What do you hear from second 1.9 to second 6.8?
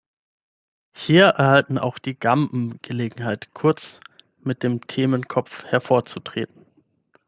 die Gamben Gelegenheit, kurz mit dem Themenkopf hervorzutreten.